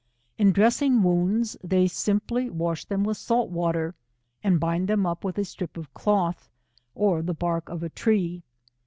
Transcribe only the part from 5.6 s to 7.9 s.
of cloth, or the bark of a